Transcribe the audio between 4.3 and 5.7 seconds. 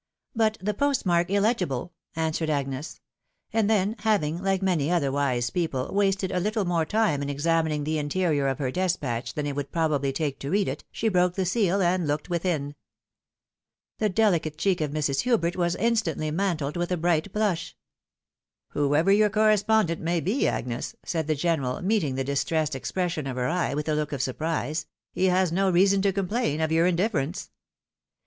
like many other wise